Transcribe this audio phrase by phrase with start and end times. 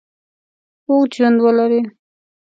[0.87, 1.81] اوږد ژوند ولري.